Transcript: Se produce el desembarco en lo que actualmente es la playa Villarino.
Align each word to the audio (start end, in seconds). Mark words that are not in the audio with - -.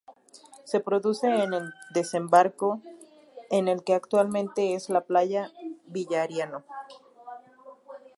Se 0.65 0.79
produce 0.79 1.27
el 1.27 1.51
desembarco 1.93 2.81
en 3.51 3.65
lo 3.67 3.79
que 3.83 3.93
actualmente 3.93 4.73
es 4.73 4.89
la 4.89 5.01
playa 5.01 5.51
Villarino. 5.85 6.63